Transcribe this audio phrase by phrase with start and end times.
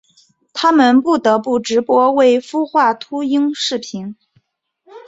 [0.51, 4.15] 他们不得不直播未孵化秃鹰视频。